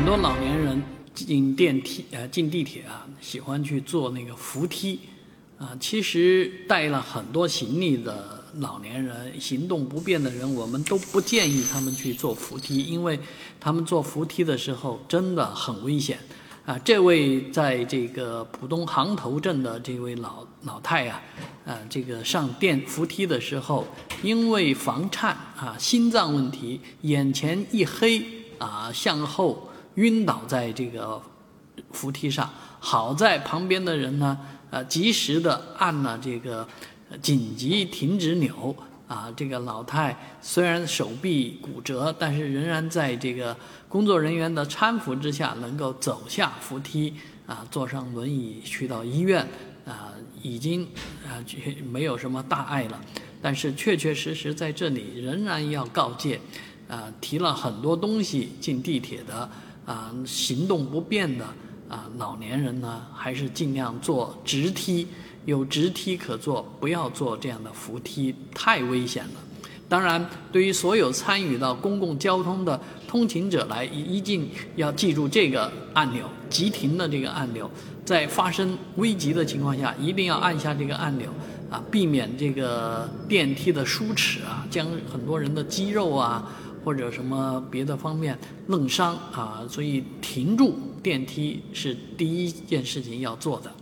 [0.00, 0.82] 很多老年人
[1.14, 4.98] 进电梯呃进地铁啊，喜欢去坐那个扶梯
[5.58, 5.76] 啊。
[5.78, 13.20] 其实带了很多行李的老年人、行动不便的人，我们都不建议他们去坐扶梯，因为
[13.60, 16.18] 他们坐扶梯的时候真的很危险
[16.64, 16.78] 啊。
[16.78, 21.20] 这位在这个浦东航头镇的这位老老太呀，
[21.66, 23.86] 啊，这个上电扶梯的时候，
[24.22, 28.24] 因为房颤啊，心脏问题，眼前一黑
[28.56, 29.66] 啊，向后。
[29.94, 31.20] 晕倒在这个
[31.92, 32.48] 扶梯上，
[32.78, 34.38] 好在旁边的人呢，
[34.70, 36.66] 呃，及时的按了这个
[37.22, 38.74] 紧急停止钮，
[39.08, 43.56] 啊，这个老太虽然手臂骨折，但是仍然在这个
[43.88, 47.14] 工作人员的搀扶之下，能够走下扶梯，
[47.46, 49.46] 啊，坐上轮椅去到医院，
[49.84, 50.12] 啊，
[50.42, 50.84] 已经
[51.24, 51.42] 啊
[51.90, 53.00] 没有什么大碍了，
[53.42, 56.40] 但是确确实实在这里仍然要告诫，
[56.88, 59.50] 啊，提了很多东西进地铁的。
[59.90, 61.44] 啊，行动不便的
[61.88, 65.08] 啊，老年人呢，还是尽量坐直梯，
[65.46, 69.32] 有直梯可坐，不要坐这样的扶梯，太危险了。
[69.88, 77.68] 当然，对于所有参与到公共交通的通勤者来，一定要记住这个按钮，急停的这个按钮，
[78.04, 81.28] 在发生危急的情况下，一定要按下这个按钮，
[81.68, 86.48] 啊，避免这个电梯的疏齿啊，将很多人的肌肉啊。
[86.84, 93.72] 或者什么别的方面弄伤啊，所以停住电梯是第一件事情要做的。